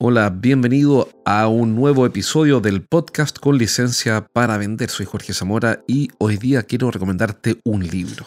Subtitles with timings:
[0.00, 4.90] Hola, bienvenido a un nuevo episodio del podcast con licencia para vender.
[4.90, 8.24] Soy Jorge Zamora y hoy día quiero recomendarte un libro.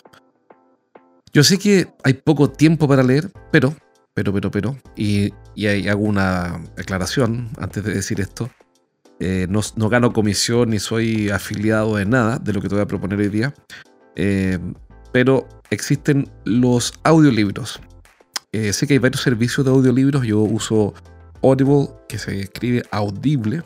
[1.31, 3.73] Yo sé que hay poco tiempo para leer, pero,
[4.13, 8.49] pero, pero, pero, y, y hago una aclaración antes de decir esto.
[9.21, 12.87] Eh, no, gano comisión ni soy afiliado de nada de lo que te voy a
[12.87, 13.53] proponer hoy día.
[14.17, 14.59] Eh,
[15.13, 17.79] pero existen los audiolibros.
[18.51, 20.27] Eh, sé que hay varios servicios de audiolibros.
[20.27, 20.93] Yo uso
[21.43, 23.63] Audible, que se escribe Audible.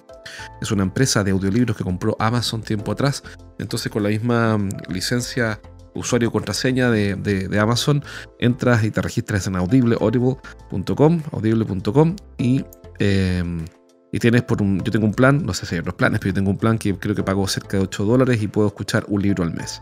[0.62, 3.23] Es una empresa de audiolibros que compró Amazon tiempo atrás.
[3.59, 5.59] Entonces con la misma mm, licencia
[5.95, 8.04] usuario contraseña de, Amazon,
[8.40, 12.66] entras y te registras en audible, audible.com, audible.com y,
[13.00, 13.66] em,
[14.12, 16.32] y tienes por un, yo tengo un plan, no sé si hay otros planes, pero
[16.32, 19.06] yo tengo un plan que creo que pago cerca de 8 dólares y puedo escuchar
[19.08, 19.82] un libro al mes.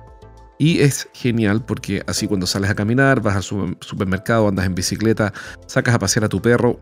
[0.60, 5.34] Y es genial porque así cuando sales a caminar, vas al supermercado, andas en bicicleta,
[5.66, 6.80] sacas a pasear a tu perro,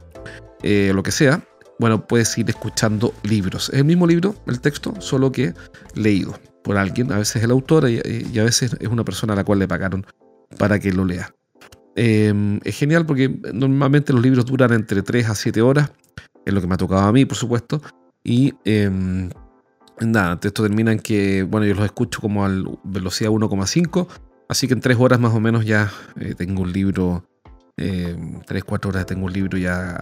[0.63, 1.43] eh, lo que sea,
[1.79, 3.69] bueno, puedes ir escuchando libros.
[3.69, 5.53] Es el mismo libro, el texto, solo que
[5.95, 7.99] leído por alguien, a veces el autor y,
[8.37, 10.05] a veces es una persona a la cual le pagaron
[10.59, 11.33] para que lo lea.
[11.95, 15.91] Em, es genial porque normalmente los libros duran entre 3 a 7 horas,
[16.45, 17.81] es lo que me ha tocado a mí, por supuesto,
[18.23, 18.89] y eh,
[19.99, 22.49] nada, esto termina en que, bueno, yo los escucho como a
[22.83, 24.07] velocidad 1,5,
[24.49, 27.25] así que en 3 horas más o menos ya eh, tengo un libro
[27.77, 29.99] eh, 3, 4 horas tengo un libro ya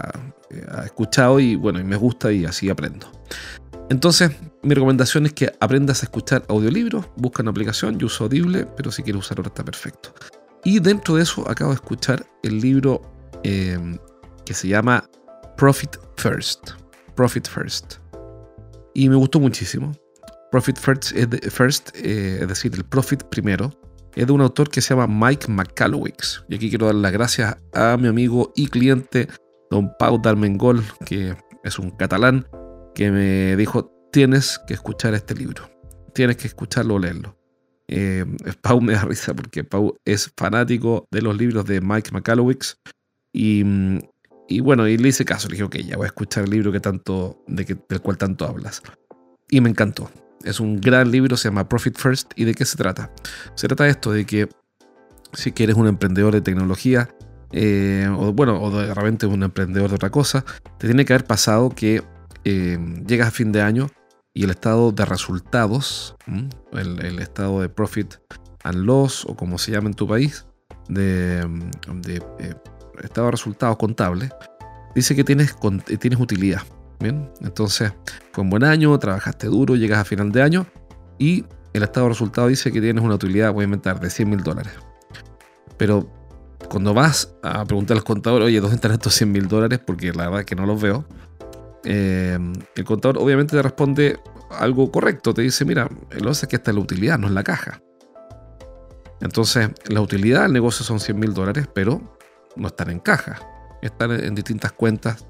[0.50, 3.12] eh, escuchado y bueno, y me gusta y así aprendo.
[3.90, 8.68] Entonces, mi recomendación es que aprendas a escuchar audiolibros, busca una aplicación, yo uso Audible,
[8.78, 10.14] pero si quieres usar ahora está perfecto.
[10.64, 13.02] Y dentro de eso acabo de escuchar el libro
[13.44, 13.98] em,
[14.46, 15.10] que se llama
[15.58, 16.72] Profit First.
[17.16, 17.96] Profit First.
[18.94, 19.92] Y me gustó muchísimo.
[20.52, 21.14] Profit First,
[21.50, 23.72] first eh, es decir, el Profit primero,
[24.16, 26.44] es de un autor que se llama Mike McCallowix.
[26.50, 29.28] Y aquí quiero dar las gracias a mi amigo y cliente,
[29.70, 32.48] don Pau Darmengol, que es un catalán,
[32.96, 35.70] que me dijo, tienes que escuchar este libro.
[36.14, 37.38] Tienes que escucharlo o leerlo.
[37.88, 38.26] Eh,
[38.62, 42.80] Pau me da risa porque Pau es fanático de los libros de Mike McCallowix.
[43.32, 43.64] Y,
[44.48, 45.48] y bueno, y le hice caso.
[45.48, 48.18] Le dije, ok, ya voy a escuchar el libro que tanto, de que, del cual
[48.18, 48.82] tanto hablas.
[49.50, 50.10] Y me encantó.
[50.44, 52.32] Es un gran libro, se llama Profit First.
[52.36, 53.12] ¿Y de qué se trata?
[53.56, 54.50] Se trata de esto, de que
[55.34, 57.10] si quieres un emprendedor de tecnología,
[57.52, 60.46] eh, o bueno, o de repente un emprendedor de otra cosa,
[60.78, 62.04] te tiene que haber pasado que
[62.46, 63.90] eh, llegas a fin de año
[64.34, 66.16] y el estado de resultados,
[66.72, 68.16] el, estado de profit
[68.64, 70.46] and loss, o como se llama en tu país,
[70.88, 71.40] de,
[72.08, 72.56] eh,
[73.04, 74.30] estado de resultados contable,
[74.96, 75.56] dice que tienes,
[76.00, 76.62] tienes utilidad.
[77.00, 77.94] Bien, entonces
[78.34, 80.66] fue un buen año, trabajaste duro, llegas a final de año
[81.18, 84.30] y el estado de resultado dice que tienes una utilidad, voy a inventar, de 100
[84.30, 84.74] mil dólares.
[85.78, 86.10] Pero
[86.70, 89.80] cuando vas a preguntar al contador, oye, ¿dónde están estos 100 mil dólares?
[89.86, 91.06] Porque la verdad es que no los veo.
[91.86, 92.38] Eh,
[92.76, 94.20] el contador obviamente te responde
[94.52, 97.34] algo correcto, te dice, mira, lo que es que esta es la utilidad, no es
[97.34, 97.82] la caja.
[99.22, 102.18] Entonces, la utilidad del negocio son 100 mil dólares, pero
[102.56, 103.40] no están en caja,
[103.82, 105.26] están en distintas cuentas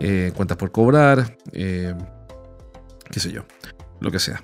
[0.00, 1.94] eh, cuentas por cobrar, eh,
[3.10, 3.44] qué sé yo,
[4.00, 4.42] lo que sea.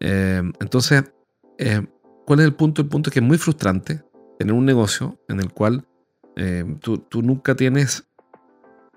[0.00, 1.04] Eh, entonces,
[2.26, 2.82] ¿cuál es el punto?
[2.82, 4.02] El punto es que es muy frustrante
[4.38, 5.86] tener un negocio en el cual
[6.80, 8.04] tú, nunca tienes,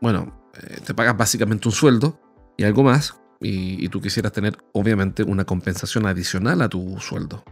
[0.01, 0.49] bueno,
[0.85, 2.19] te pagas básicamente un sueldo
[2.57, 7.43] y algo más, y, tú quisieras tener obviamente una compensación adicional a tu sueldo.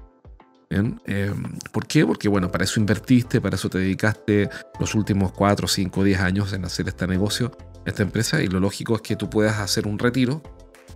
[0.74, 1.00] ¿Bien?
[1.72, 2.04] ¿Por qué?
[2.04, 6.52] Porque bueno, para eso invertiste, para eso te dedicaste los últimos 4, 5, 10 años
[6.52, 7.52] en hacer este negocio
[7.86, 10.42] esta empresa y lo lógico es que tú puedas hacer un retiro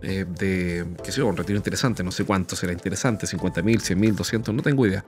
[0.02, 4.00] eh, de, qué sé un retiro interesante, no sé cuánto será interesante, 50 mil, 100
[4.00, 5.06] mil, 200, no tengo idea,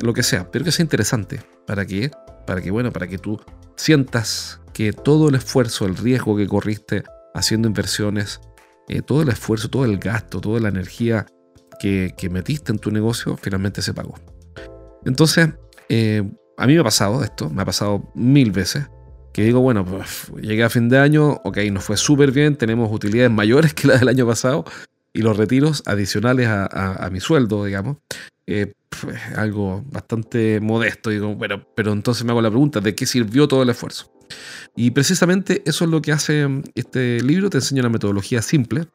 [0.00, 1.42] lo que sea, pero que sea interesante.
[1.66, 2.10] ¿Para qué?
[2.46, 3.38] Para que, bueno, para que tú
[3.76, 7.02] sientas que todo el esfuerzo, el riesgo que corriste
[7.34, 8.40] haciendo inversiones,
[8.88, 11.26] eh, todo el esfuerzo, todo el gasto, toda la energía
[11.80, 14.14] que, metiste en tu negocio, finalmente se pagó.
[15.04, 15.50] Entonces,
[15.88, 16.22] eh,
[16.56, 18.86] a mí me ha pasado esto, me ha pasado mil veces
[19.32, 22.90] que digo, bueno, pues llegué a fin de año, ok, nos fue súper bien, tenemos
[22.90, 24.64] utilidades mayores que las del año pasado
[25.12, 27.98] y los retiros adicionales a, mi sueldo, digamos,
[28.46, 31.10] eh, pues, algo bastante modesto.
[31.10, 34.10] Digo, bueno, pero entonces me hago la pregunta, ¿de qué sirvió todo el esfuerzo?
[34.74, 38.88] Y precisamente eso es lo que hace este libro, te enseña una metodología simple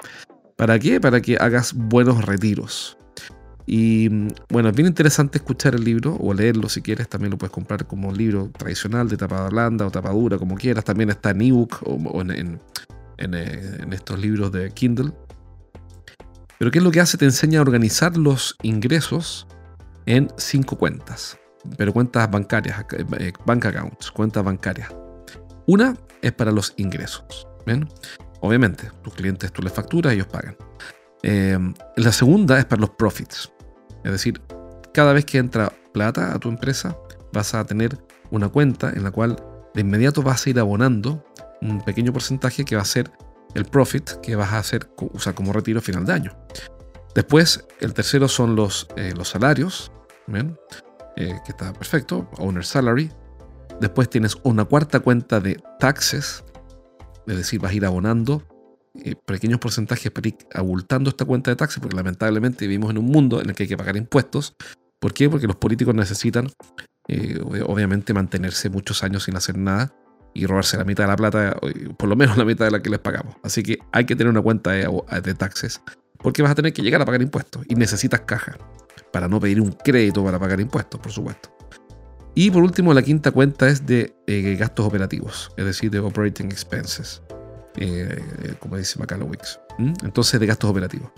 [0.61, 1.01] ¿Para qué?
[1.01, 2.95] Para que hagas buenos retiros.
[3.65, 4.09] Y
[4.49, 7.09] bueno, es bien interesante escuchar el libro o leerlo si quieres.
[7.09, 10.83] También lo puedes comprar como libro tradicional de tapa blanda o tapa dura, como quieras.
[10.83, 12.59] También está en ebook o, en,
[13.17, 15.11] eh, en, estos libros de Kindle.
[16.59, 17.17] Pero ¿qué es lo que hace?
[17.17, 19.47] Te enseña a organizar los ingresos
[20.05, 21.39] en cinco cuentas.
[21.75, 22.85] Pero cuentas bancarias,
[23.17, 24.93] eh, bank accounts, cuentas bancarias.
[25.65, 27.47] Una es para los ingresos.
[27.65, 27.87] ¿bien?
[28.41, 30.57] Obviamente, tus clientes tú les facturas, ellos pagan.
[31.23, 31.57] Eh,
[31.97, 33.51] la segunda es para los profits.
[34.03, 34.41] Es decir,
[34.93, 36.97] cada vez que entra plata a tu empresa,
[37.33, 37.97] vas a tener
[38.31, 39.41] una cuenta en la cual
[39.73, 41.23] de inmediato vas a ir abonando
[41.61, 43.11] un pequeño porcentaje que va a ser
[43.53, 46.38] el profit que vas a hacer usar como retiro a final de año.
[47.13, 49.91] Después, el tercero son los, eh, los salarios,
[51.17, 53.11] eh, que está perfecto, owner salary.
[53.81, 56.43] Después tienes una cuarta cuenta de taxes,
[57.27, 58.44] es decir, vas a ir abonando
[59.03, 63.06] eh, pequeños porcentajes para ir abultando esta cuenta de taxes, porque lamentablemente vivimos en un
[63.06, 64.56] mundo en el que hay que pagar impuestos.
[65.00, 65.29] ¿Por qué?
[65.29, 66.50] Porque los políticos necesitan,
[67.07, 69.94] eh, obviamente, mantenerse muchos años sin hacer nada
[70.33, 71.57] y robarse la mitad de la plata,
[71.97, 73.35] por lo menos la mitad de la que les pagamos.
[73.44, 74.88] Así que hay que tener una cuenta de,
[75.24, 75.81] de taxes,
[76.19, 78.57] porque vas a tener que llegar a pagar impuestos y necesitas caja
[79.12, 81.50] para no pedir un crédito para pagar impuestos, por supuesto.
[82.33, 86.47] Y por último, la quinta cuenta es de eh, gastos operativos, es decir, de operating
[86.47, 87.21] expenses,
[87.75, 88.21] eh,
[88.59, 89.59] como dice McAllowix.
[90.03, 91.11] Entonces, de gastos operativos.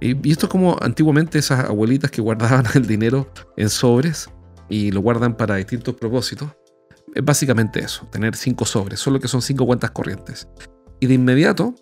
[0.00, 4.30] Y, esto es como antiguamente esas abuelitas que guardaban el dinero en sobres
[4.68, 6.50] y lo guardan para distintos propósitos.
[7.14, 10.48] Es básicamente eso, tener cinco sobres, solo que son cinco cuentas corrientes.
[11.00, 11.74] Y de inmediato,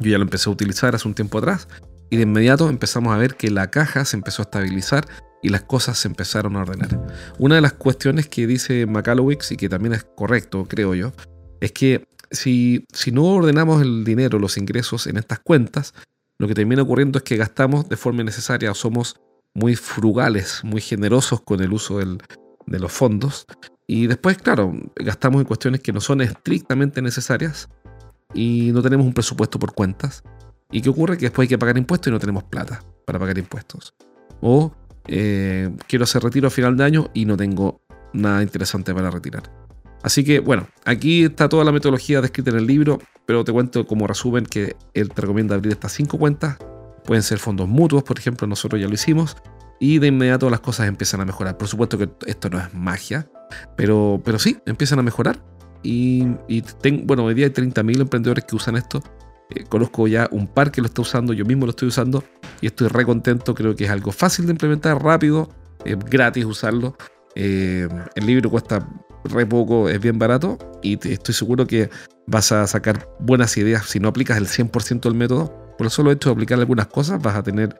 [0.00, 1.68] yo ya lo empecé a utilizar hace un tiempo atrás,
[2.10, 5.06] y de inmediato empezamos a ver que la caja se empezó a estabilizar
[5.44, 7.06] y las cosas se empezaron a ordenar.
[7.38, 11.12] Una de las cuestiones que dice McAllowix y que también es correcto, creo yo,
[11.60, 15.92] es que si, si no ordenamos el dinero, los ingresos en estas cuentas,
[16.38, 19.20] lo que termina ocurriendo es que gastamos de forma innecesaria o somos
[19.52, 23.44] muy frugales, muy generosos con el uso de los fondos.
[23.86, 27.68] Y después, claro, gastamos en cuestiones que no son estrictamente necesarias
[28.32, 30.22] y no tenemos un presupuesto por cuentas.
[30.70, 31.18] ¿Y qué ocurre?
[31.18, 33.94] Que después hay que pagar impuestos y no tenemos plata para pagar impuestos.
[34.40, 34.72] O
[35.06, 37.80] eh, quiero hacer retiro a final de año y no tengo
[38.12, 39.42] nada interesante para retirar.
[40.02, 43.86] Así que bueno, aquí está toda la metodología descrita en el libro, pero te cuento
[43.86, 46.58] como resumen que él te recomienda abrir estas cinco cuentas.
[47.04, 49.36] Pueden ser fondos mutuos, por ejemplo, nosotros ya lo hicimos,
[49.80, 51.56] y de inmediato las cosas empiezan a mejorar.
[51.58, 53.28] Por supuesto que esto no es magia,
[53.76, 55.42] pero, pero sí, empiezan a mejorar.
[55.82, 56.24] Y,
[57.02, 59.02] bueno, hoy día hay 30.000 emprendedores que usan esto
[59.50, 62.24] eh, conozco ya un par que lo está usando, yo mismo lo estoy usando
[62.60, 63.54] y estoy re contento.
[63.54, 65.50] Creo que es algo fácil de implementar, rápido,
[65.84, 66.96] es gratis usarlo.
[67.34, 68.88] Eh, el libro cuesta
[69.24, 71.90] re poco, es bien barato y estoy seguro que
[72.26, 73.86] vas a sacar buenas ideas.
[73.86, 77.20] Si no aplicas el 100% del método, por el solo hecho de aplicar algunas cosas,
[77.20, 77.76] vas a tener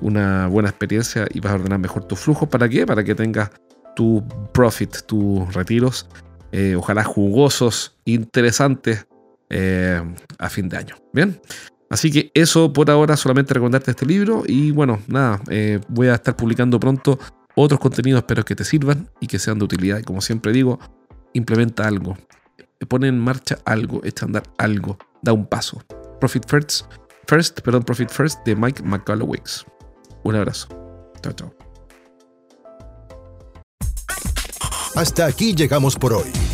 [0.00, 2.46] una buena experiencia y vas a ordenar mejor tu flujo.
[2.46, 2.86] ¿Para qué?
[2.86, 3.50] Para que tengas
[3.94, 6.08] tu profit, tus retiros,
[6.50, 9.06] eh, ojalá jugosos, interesantes
[9.50, 10.02] eh,
[10.38, 10.96] a fin de año.
[11.12, 11.40] Bien.
[11.90, 16.14] Así que eso por ahora, solamente recomendarte este libro y bueno, nada, eh, voy a
[16.14, 17.18] estar publicando pronto
[17.54, 19.98] otros contenidos, espero que te sirvan y que sean de utilidad.
[19.98, 20.80] Y como siempre digo,
[21.34, 22.16] implementa algo,
[22.88, 25.82] pone en marcha algo, echa a andar algo, da un paso.
[26.20, 26.86] Profit First,
[27.26, 29.64] First, perdón, Profit First de Mike McCallowix.
[30.24, 30.68] Un abrazo.
[31.22, 31.54] Chao, chao.
[34.94, 36.53] Hasta aquí llegamos por hoy.